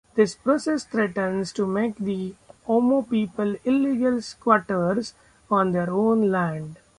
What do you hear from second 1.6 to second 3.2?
make the Omo